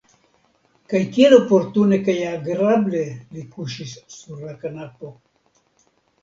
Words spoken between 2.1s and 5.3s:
agrable li kuŝis sur la kanapo!